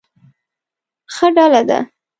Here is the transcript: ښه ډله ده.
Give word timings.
ښه 1.13 1.27
ډله 1.35 1.61
ده. 1.69 1.79